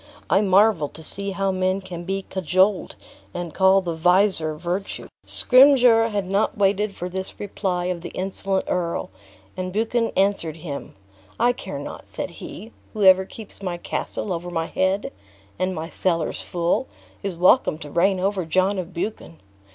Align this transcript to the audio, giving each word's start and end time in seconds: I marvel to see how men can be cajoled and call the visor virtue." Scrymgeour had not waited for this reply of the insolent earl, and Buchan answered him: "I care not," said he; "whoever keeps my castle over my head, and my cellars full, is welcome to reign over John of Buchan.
I 0.31 0.41
marvel 0.41 0.87
to 0.89 1.03
see 1.03 1.29
how 1.29 1.51
men 1.51 1.79
can 1.79 2.05
be 2.05 2.23
cajoled 2.23 2.95
and 3.35 3.53
call 3.53 3.81
the 3.81 3.93
visor 3.93 4.55
virtue." 4.55 5.07
Scrymgeour 5.27 6.07
had 6.07 6.27
not 6.27 6.57
waited 6.57 6.95
for 6.95 7.07
this 7.07 7.39
reply 7.39 7.85
of 7.85 8.01
the 8.01 8.09
insolent 8.15 8.65
earl, 8.67 9.11
and 9.55 9.71
Buchan 9.71 10.09
answered 10.17 10.55
him: 10.57 10.95
"I 11.39 11.53
care 11.53 11.77
not," 11.77 12.07
said 12.07 12.31
he; 12.41 12.71
"whoever 12.93 13.25
keeps 13.25 13.61
my 13.61 13.77
castle 13.77 14.33
over 14.33 14.49
my 14.49 14.65
head, 14.65 15.11
and 15.59 15.75
my 15.75 15.87
cellars 15.87 16.41
full, 16.41 16.87
is 17.21 17.35
welcome 17.35 17.77
to 17.77 17.91
reign 17.91 18.19
over 18.19 18.43
John 18.43 18.79
of 18.79 18.95
Buchan. 18.95 19.39